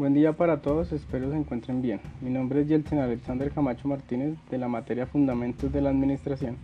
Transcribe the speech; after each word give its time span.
Buen 0.00 0.14
día 0.14 0.32
para 0.32 0.62
todos, 0.62 0.92
espero 0.92 1.30
se 1.30 1.36
encuentren 1.36 1.82
bien. 1.82 2.00
Mi 2.22 2.30
nombre 2.30 2.62
es 2.62 2.68
Yeltsin 2.68 3.00
Alexander 3.00 3.50
Camacho 3.50 3.86
Martínez 3.86 4.38
de 4.50 4.56
la 4.56 4.66
materia 4.66 5.06
Fundamentos 5.06 5.70
de 5.70 5.82
la 5.82 5.90
Administración. 5.90 6.56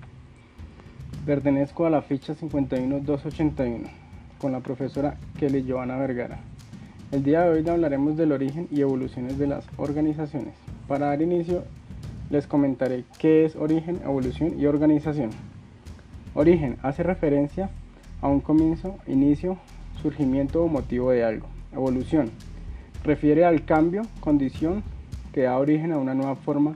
Pertenezco 1.26 1.84
a 1.84 1.90
la 1.90 2.00
ficha 2.00 2.34
51281 2.34 3.88
con 4.40 4.52
la 4.52 4.60
profesora 4.60 5.18
Kelly 5.38 5.66
Joana 5.68 5.98
Vergara. 5.98 6.38
El 7.12 7.24
día 7.24 7.42
de 7.42 7.50
hoy 7.50 7.68
hablaremos 7.68 8.16
del 8.16 8.32
origen 8.32 8.68
y 8.70 8.80
evoluciones 8.80 9.36
de 9.36 9.48
las 9.48 9.66
organizaciones. 9.76 10.54
Para 10.88 11.08
dar 11.08 11.20
inicio, 11.20 11.64
les 12.30 12.46
comentaré 12.46 13.04
qué 13.18 13.44
es 13.44 13.54
origen, 13.54 14.00
evolución 14.02 14.58
y 14.58 14.64
organización. 14.64 15.28
Origen 16.32 16.78
hace 16.82 17.02
referencia 17.02 17.68
a 18.22 18.28
un 18.28 18.40
comienzo, 18.40 18.96
inicio, 19.06 19.58
surgimiento 20.00 20.64
o 20.64 20.68
motivo 20.68 21.10
de 21.10 21.22
algo. 21.22 21.48
Evolución 21.74 22.30
refiere 23.06 23.44
al 23.44 23.64
cambio, 23.64 24.02
condición 24.20 24.82
que 25.32 25.42
da 25.42 25.56
origen 25.58 25.92
a 25.92 25.98
una 25.98 26.14
nueva 26.14 26.34
forma 26.34 26.74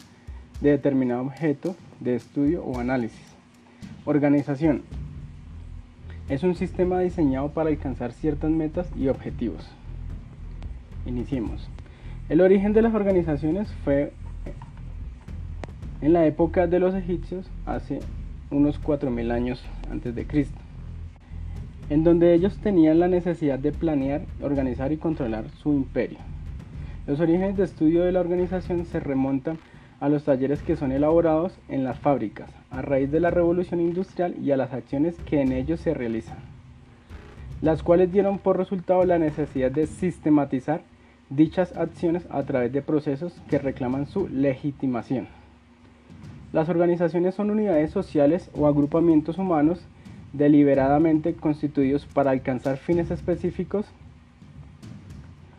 de 0.61 0.71
determinado 0.71 1.23
objeto 1.23 1.75
de 1.99 2.15
estudio 2.15 2.63
o 2.65 2.79
análisis. 2.79 3.35
Organización 4.05 4.83
es 6.29 6.43
un 6.43 6.55
sistema 6.55 7.01
diseñado 7.01 7.51
para 7.51 7.71
alcanzar 7.71 8.13
ciertas 8.13 8.51
metas 8.51 8.89
y 8.97 9.09
objetivos. 9.09 9.69
Iniciemos. 11.05 11.69
El 12.29 12.41
origen 12.41 12.73
de 12.73 12.83
las 12.83 12.95
organizaciones 12.95 13.73
fue 13.85 14.13
en 16.01 16.13
la 16.13 16.25
época 16.27 16.67
de 16.67 16.79
los 16.79 16.95
egipcios, 16.95 17.51
hace 17.67 17.99
unos 18.51 18.81
4.000 18.81 19.33
años 19.33 19.65
antes 19.91 20.15
de 20.15 20.27
Cristo 20.27 20.59
en 21.91 22.05
donde 22.05 22.33
ellos 22.33 22.57
tenían 22.59 23.01
la 23.01 23.09
necesidad 23.09 23.59
de 23.59 23.73
planear, 23.73 24.23
organizar 24.41 24.93
y 24.93 24.97
controlar 24.97 25.51
su 25.51 25.73
imperio. 25.73 26.19
Los 27.07 27.19
orígenes 27.19 27.57
de 27.57 27.65
estudio 27.65 28.05
de 28.05 28.13
la 28.13 28.21
organización 28.21 28.87
se 28.87 29.01
remontan 29.01 29.59
a 29.99 30.09
los 30.09 30.25
talleres 30.25 30.63
que 30.63 30.77
son 30.77 30.93
elaborados 30.93 31.53
en 31.69 31.83
las 31.83 31.99
fábricas, 31.99 32.49
a 32.71 32.81
raíz 32.81 33.11
de 33.11 33.19
la 33.19 33.31
revolución 33.31 33.81
industrial 33.81 34.37
y 34.41 34.53
a 34.53 34.57
las 34.57 34.73
acciones 34.73 35.17
que 35.27 35.43
en 35.43 35.53
ellos 35.53 35.81
se 35.81 35.93
realizan, 35.93 36.39
las 37.61 37.83
cuales 37.83 38.13
dieron 38.13 38.39
por 38.39 38.57
resultado 38.57 39.05
la 39.05 39.19
necesidad 39.19 39.73
de 39.73 39.89
sistematizar 39.89 40.83
dichas 41.29 41.77
acciones 41.77 42.25
a 42.31 42.45
través 42.45 42.73
de 42.73 42.83
procesos 42.83 43.35
que 43.49 43.59
reclaman 43.59 44.07
su 44.07 44.29
legitimación. 44.29 45.27
Las 46.53 46.69
organizaciones 46.69 47.35
son 47.35 47.51
unidades 47.51 47.91
sociales 47.91 48.49
o 48.57 48.67
agrupamientos 48.67 49.39
humanos 49.39 49.81
deliberadamente 50.33 51.35
constituidos 51.35 52.07
para 52.07 52.31
alcanzar 52.31 52.77
fines 52.77 53.11
específicos. 53.11 53.87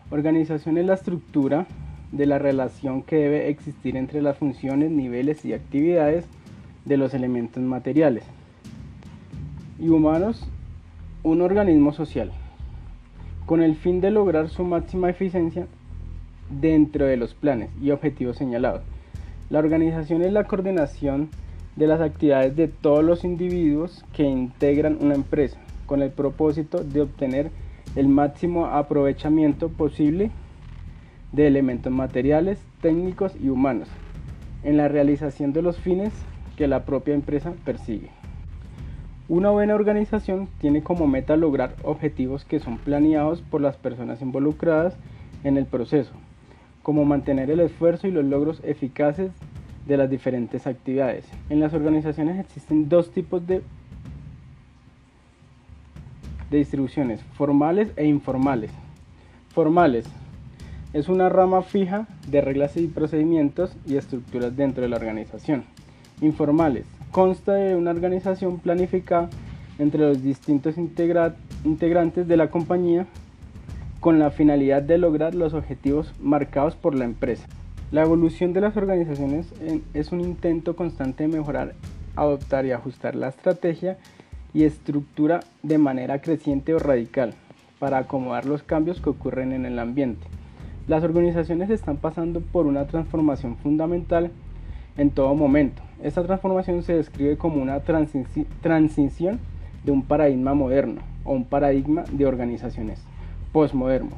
Organización 0.10 0.78
es 0.78 0.86
la 0.86 0.94
estructura 0.94 1.68
de 2.12 2.26
la 2.26 2.40
relación 2.40 3.04
que 3.04 3.16
debe 3.18 3.50
existir 3.50 3.96
entre 3.96 4.22
las 4.22 4.38
funciones, 4.38 4.92
niveles 4.92 5.46
y 5.46 5.54
actividades 5.54 6.26
de 6.86 6.98
los 6.98 7.14
elementos 7.14 7.64
materiales. 7.64 8.24
Y 9.80 9.90
humanos, 9.90 10.48
un 11.24 11.42
organismo 11.42 11.94
social, 11.94 12.32
con 13.46 13.62
el 13.62 13.76
fin 13.76 14.02
de 14.02 14.12
lograr 14.12 14.50
su 14.50 14.64
máxima 14.64 15.10
eficiencia 15.10 15.68
dentro 16.50 17.06
de 17.06 17.18
los 17.18 17.34
planes 17.34 17.70
y 17.82 17.92
objetivos 17.92 18.38
señalados. 18.38 18.82
La 19.50 19.60
organización 19.60 20.22
es 20.22 20.34
la 20.34 20.46
coordinación 20.46 21.30
de 21.76 21.88
las 21.88 22.02
actividades 22.02 22.56
de 22.56 22.68
todos 22.68 23.04
los 23.04 23.24
individuos 23.24 24.04
que 24.14 24.24
integran 24.24 24.98
una 25.02 25.16
empresa, 25.16 25.60
con 25.86 26.02
el 26.02 26.12
propósito 26.12 26.84
de 26.84 27.02
obtener 27.02 27.52
el 27.96 28.08
máximo 28.08 28.68
aprovechamiento 28.68 29.70
posible 29.70 30.32
de 31.32 31.48
elementos 31.48 31.92
materiales, 31.92 32.60
técnicos 32.82 33.34
y 33.42 33.50
humanos 33.50 33.90
en 34.64 34.78
la 34.78 34.88
realización 34.88 35.54
de 35.54 35.62
los 35.62 35.78
fines 35.78 36.12
que 36.56 36.68
la 36.68 36.86
propia 36.86 37.14
empresa 37.14 37.54
persigue. 37.66 38.10
Una 39.28 39.50
buena 39.50 39.76
organización 39.76 40.50
tiene 40.60 40.84
como 40.84 41.08
meta 41.08 41.38
lograr 41.38 41.74
objetivos 41.84 42.44
que 42.44 42.60
son 42.60 42.78
planeados 42.78 43.42
por 43.42 43.62
las 43.62 43.78
personas 43.78 44.22
involucradas 44.22 44.98
en 45.44 45.58
el 45.58 45.66
proceso, 45.66 46.12
como 46.84 47.06
mantener 47.06 47.50
el 47.50 47.62
esfuerzo 47.62 48.08
y 48.08 48.12
los 48.12 48.26
logros 48.26 48.62
eficaces 48.64 49.32
de 49.88 49.98
las 49.98 50.10
diferentes 50.10 50.68
actividades. 50.68 51.26
En 51.50 51.60
las 51.60 51.74
organizaciones 51.74 52.40
existen 52.40 52.90
dos 52.90 53.12
tipos 53.12 53.46
de, 53.48 53.62
de 56.50 56.58
distribuciones, 56.58 57.22
formales 57.34 57.92
e 57.96 58.06
informales. 58.06 58.72
Formales 59.50 60.06
es 60.94 61.10
una 61.10 61.30
rama 61.30 61.62
fija 61.62 62.08
de 62.28 62.42
reglas 62.42 62.76
y 62.78 62.88
procedimientos 62.88 63.76
y 63.86 63.96
estructuras 63.96 64.56
dentro 64.56 64.84
de 64.84 64.90
la 64.90 64.98
organización. 64.98 65.64
Informales 66.22 66.86
consta 67.12 67.54
de 67.54 67.76
una 67.76 67.92
organización 67.92 68.60
planificada 68.60 69.30
entre 69.80 70.02
los 70.02 70.22
distintos 70.22 70.76
integrantes 70.78 72.28
de 72.28 72.38
la 72.38 72.50
compañía 72.50 73.08
con 74.00 74.20
la 74.20 74.32
finalidad 74.32 74.82
de 74.82 74.98
lograr 74.98 75.36
los 75.36 75.54
objetivos 75.54 76.14
marcados 76.20 76.76
por 76.76 76.96
la 76.96 77.06
empresa. 77.06 77.48
La 77.92 78.04
evolución 78.04 78.54
de 78.54 78.62
las 78.62 78.78
organizaciones 78.78 79.54
es 79.94 80.14
un 80.14 80.22
intento 80.22 80.78
constante 80.78 81.28
de 81.28 81.38
mejorar, 81.38 81.74
adoptar 82.16 82.66
y 82.66 82.72
ajustar 82.72 83.16
la 83.16 83.28
estrategia 83.28 83.98
y 84.54 84.64
estructura 84.64 85.42
de 85.62 85.78
manera 85.78 86.22
creciente 86.22 86.74
o 86.74 86.80
radical 86.80 87.34
para 87.80 87.98
acomodar 87.98 88.46
los 88.46 88.64
cambios 88.64 89.02
que 89.02 89.10
ocurren 89.10 89.52
en 89.52 89.66
el 89.66 89.78
ambiente. 89.78 90.26
Las 90.88 91.04
organizaciones 91.04 91.70
están 91.70 91.98
pasando 91.98 92.40
por 92.40 92.66
una 92.66 92.88
transformación 92.88 93.58
fundamental 93.58 94.32
en 94.96 95.10
todo 95.10 95.36
momento. 95.36 95.82
Esta 96.02 96.24
transformación 96.24 96.84
se 96.84 96.94
describe 96.94 97.38
como 97.38 97.62
una 97.62 97.82
transición 97.82 99.40
de 99.84 99.92
un 99.92 100.04
paradigma 100.04 100.54
moderno 100.54 101.02
o 101.26 101.34
un 101.34 101.44
paradigma 101.44 102.06
de 102.10 102.26
organizaciones 102.26 103.04
postmoderno, 103.52 104.12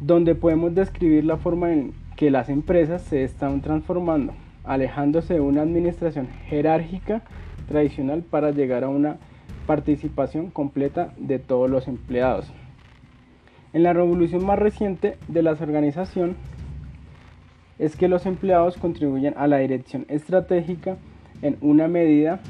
donde 0.00 0.34
podemos 0.34 0.74
describir 0.74 1.26
la 1.26 1.36
forma 1.36 1.74
en 1.74 1.92
que 2.20 2.30
las 2.30 2.50
empresas 2.50 3.00
se 3.00 3.24
están 3.24 3.62
transformando, 3.62 4.34
alejándose 4.64 5.32
de 5.32 5.40
una 5.40 5.62
administración 5.62 6.28
jerárquica 6.48 7.22
tradicional 7.66 8.20
para 8.20 8.50
llegar 8.50 8.84
a 8.84 8.90
una 8.90 9.16
participación 9.66 10.50
completa 10.50 11.14
de 11.16 11.38
todos 11.38 11.70
los 11.70 11.88
empleados. 11.88 12.52
En 13.72 13.84
la 13.84 13.94
revolución 13.94 14.44
más 14.44 14.58
reciente 14.58 15.16
de 15.28 15.42
las 15.42 15.62
organizaciones 15.62 16.36
es 17.78 17.96
que 17.96 18.06
los 18.06 18.26
empleados 18.26 18.76
contribuyen 18.76 19.32
a 19.38 19.46
la 19.46 19.56
dirección 19.56 20.04
estratégica 20.08 20.98
en 21.40 21.56
una 21.62 21.88
medida 21.88 22.40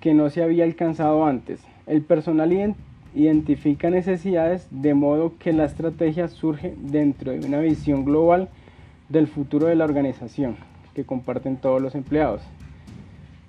que 0.00 0.12
no 0.12 0.28
se 0.28 0.42
había 0.42 0.64
alcanzado 0.64 1.24
antes. 1.24 1.64
El 1.86 2.02
personal 2.02 2.52
identifica 3.14 3.90
necesidades 3.90 4.66
de 4.70 4.94
modo 4.94 5.34
que 5.38 5.52
la 5.52 5.64
estrategia 5.64 6.28
surge 6.28 6.74
dentro 6.76 7.32
de 7.32 7.46
una 7.46 7.60
visión 7.60 8.04
global 8.04 8.48
del 9.08 9.28
futuro 9.28 9.66
de 9.66 9.76
la 9.76 9.84
organización 9.84 10.56
que 10.94 11.04
comparten 11.04 11.56
todos 11.56 11.80
los 11.80 11.94
empleados. 11.94 12.42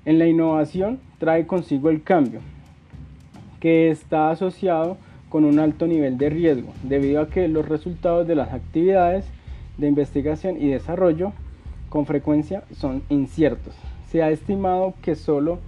En 0.06 0.20
la 0.20 0.28
innovación 0.28 1.00
trae 1.18 1.48
consigo 1.48 1.90
el 1.90 2.04
cambio, 2.04 2.42
que 3.60 3.90
está 3.90 4.30
asociado 4.30 4.98
con 5.30 5.46
un 5.46 5.60
alto 5.60 5.88
nivel 5.88 6.18
de 6.18 6.30
riesgo, 6.30 6.72
debido 6.84 7.22
a 7.22 7.30
que 7.30 7.48
los 7.48 7.68
resultados 7.68 8.28
de 8.28 8.36
las 8.36 8.54
actividades 8.54 9.26
de 9.78 9.88
investigación 9.88 10.62
y 10.62 10.70
desarrollo 10.70 11.34
con 11.90 12.06
frecuencia 12.06 12.64
son 12.72 13.02
inciertos. 13.10 13.76
Se 14.10 14.22
ha 14.22 14.30
estimado 14.30 14.94
que 15.02 15.16
solo 15.16 15.60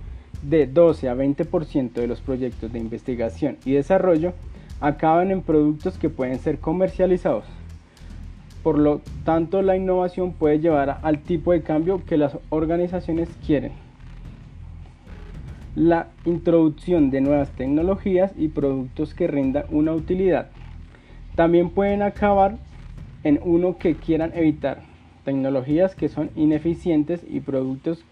de 0.42 0.68
12 0.68 1.10
a 1.10 1.16
20% 1.16 1.94
de 1.94 2.08
los 2.08 2.22
proyectos 2.22 2.72
de 2.72 2.80
investigación 2.80 3.58
y 3.66 3.74
desarrollo 3.74 4.34
acaban 4.80 5.32
en 5.32 5.42
productos 5.42 5.98
que 5.98 6.10
pueden 6.10 6.40
ser 6.40 6.60
comercializados. 6.60 7.46
Por 8.64 8.78
lo 8.78 9.02
tanto, 9.24 9.62
la 9.62 9.78
innovación 9.78 10.34
puede 10.34 10.60
llevar 10.60 11.00
al 11.02 11.20
tipo 11.20 11.52
de 11.52 11.62
cambio 11.62 12.04
que 12.06 12.18
las 12.18 12.38
organizaciones 12.50 13.30
quieren. 13.46 13.72
La 15.76 16.08
introducción 16.26 17.12
de 17.12 17.22
nuevas 17.22 17.50
tecnologías 17.52 18.34
y 18.36 18.50
productos 18.50 19.14
que 19.14 19.28
rindan 19.28 19.66
una 19.70 19.94
utilidad. 19.94 20.50
También 21.36 21.70
pueden 21.70 22.02
acabar 22.02 22.58
en 23.24 23.40
uno 23.44 23.78
que 23.78 23.96
quieran 23.96 24.32
evitar 24.36 24.82
tecnologías 25.24 25.96
que 25.96 26.10
son 26.10 26.30
ineficientes 26.36 27.26
y 27.30 27.42
productos 27.42 28.04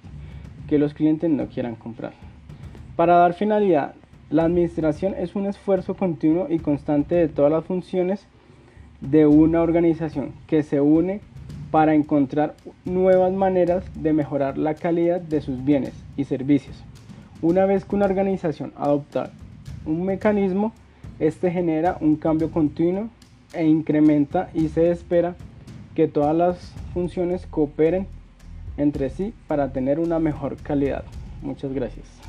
que 0.68 0.80
los 0.80 0.94
clientes 0.94 1.30
no 1.30 1.48
quieran 1.48 1.76
comprar. 1.76 2.14
Para 2.96 3.16
dar 3.16 3.34
finalidad, 3.34 3.96
la 4.30 4.44
administración 4.46 5.14
es 5.18 5.36
un 5.36 5.46
esfuerzo 5.46 5.96
continuo 5.96 6.48
y 6.50 6.60
constante 6.60 7.16
de 7.16 7.28
todas 7.28 7.52
las 7.52 7.66
funciones 7.66 8.26
de 9.02 9.28
una 9.28 9.62
organización 9.62 10.32
que 10.48 10.64
se 10.64 10.82
une 10.82 11.22
para 11.72 11.94
encontrar 11.94 12.56
nuevas 12.86 13.34
maneras 13.34 13.84
de 13.96 14.14
mejorar 14.14 14.58
la 14.58 14.76
calidad 14.76 15.20
de 15.22 15.42
sus 15.42 15.64
bienes 15.64 15.94
y 16.16 16.24
servicios. 16.24 16.84
Una 17.42 17.66
vez 17.66 17.86
que 17.86 17.96
una 17.96 18.06
organización 18.06 18.72
adopta 18.78 19.32
un 19.86 20.06
mecanismo, 20.06 20.74
este 21.20 21.52
genera 21.52 21.98
un 22.00 22.16
cambio 22.16 22.50
continuo 22.50 23.10
e 23.54 23.66
incrementa 23.66 24.50
y 24.54 24.70
se 24.70 24.90
espera 24.90 25.36
que 25.96 26.08
todas 26.08 26.36
las 26.36 26.74
funciones 26.94 27.46
cooperen 27.46 28.08
entre 28.78 29.10
sí 29.10 29.34
para 29.48 29.72
tener 29.72 30.00
una 30.00 30.20
mejor 30.20 30.58
calidad. 30.58 31.04
Muchas 31.42 31.74
gracias. 31.74 32.25